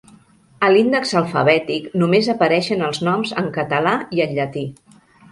[0.67, 4.65] A l'índex alfabètic només apareixen els noms en català i en llatí.